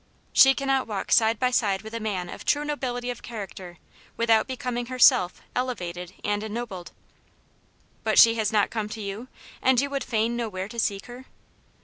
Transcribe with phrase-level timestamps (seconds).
[0.33, 3.77] She cannot walk side by side with a man of true nobility of character
[4.17, 6.91] without becoming herself elevated and ennobled.
[8.03, 9.27] But she has not come to you,
[9.61, 11.25] and you would fain know where to seek her